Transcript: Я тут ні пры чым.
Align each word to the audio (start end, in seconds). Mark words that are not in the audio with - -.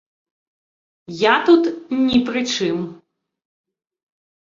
Я 1.19 1.35
тут 1.51 1.63
ні 2.07 2.17
пры 2.31 2.41
чым. 2.57 2.77